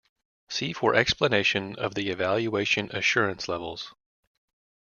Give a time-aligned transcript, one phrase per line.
[0.49, 3.93] See for explanation of The Evaluation Assurance Levels.